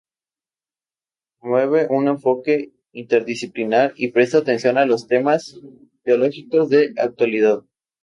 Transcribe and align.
Promueve 1.39 1.85
un 1.91 2.07
enfoque 2.07 2.71
interdisciplinar 2.91 3.93
y 3.95 4.07
presta 4.07 4.39
atención 4.39 4.79
a 4.79 4.87
los 4.87 5.05
temas 5.07 5.59
teológicos 6.03 6.69
de 6.69 6.95
actualidad. 6.97 7.61